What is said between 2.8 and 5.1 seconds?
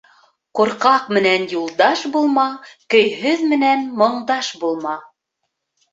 көйһөҙ менән моңдаш булма.